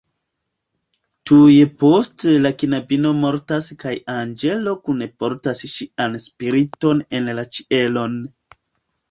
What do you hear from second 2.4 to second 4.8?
la knabino mortas kaj anĝelo